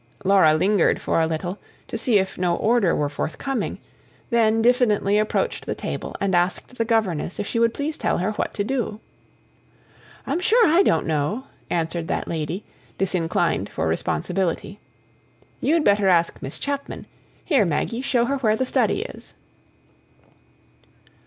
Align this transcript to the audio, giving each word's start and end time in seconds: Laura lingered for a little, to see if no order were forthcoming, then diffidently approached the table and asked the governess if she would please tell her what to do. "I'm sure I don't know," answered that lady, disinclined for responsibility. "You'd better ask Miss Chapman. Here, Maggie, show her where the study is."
Laura 0.23 0.55
lingered 0.55 0.99
for 0.99 1.21
a 1.21 1.27
little, 1.27 1.59
to 1.87 1.95
see 1.95 2.17
if 2.17 2.35
no 2.35 2.55
order 2.55 2.95
were 2.95 3.07
forthcoming, 3.07 3.77
then 4.31 4.59
diffidently 4.59 5.19
approached 5.19 5.67
the 5.67 5.75
table 5.75 6.15
and 6.19 6.33
asked 6.33 6.69
the 6.77 6.83
governess 6.85 7.39
if 7.39 7.45
she 7.45 7.59
would 7.59 7.71
please 7.71 7.97
tell 7.97 8.17
her 8.17 8.31
what 8.31 8.51
to 8.51 8.63
do. 8.63 8.99
"I'm 10.25 10.39
sure 10.39 10.67
I 10.67 10.81
don't 10.81 11.05
know," 11.05 11.43
answered 11.69 12.07
that 12.07 12.27
lady, 12.27 12.63
disinclined 12.97 13.69
for 13.69 13.87
responsibility. 13.87 14.79
"You'd 15.59 15.83
better 15.83 16.07
ask 16.07 16.41
Miss 16.41 16.57
Chapman. 16.57 17.05
Here, 17.45 17.63
Maggie, 17.63 18.01
show 18.01 18.25
her 18.25 18.37
where 18.37 18.55
the 18.55 18.65
study 18.65 19.03
is." 19.03 19.35